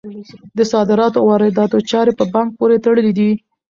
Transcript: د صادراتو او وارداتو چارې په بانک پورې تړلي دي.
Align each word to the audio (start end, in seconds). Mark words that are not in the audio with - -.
د 0.57 0.59
صادراتو 0.71 1.17
او 1.21 1.27
وارداتو 1.29 1.85
چارې 1.91 2.11
په 2.19 2.25
بانک 2.33 2.49
پورې 2.59 2.77
تړلي 2.85 3.13
دي. 3.19 3.31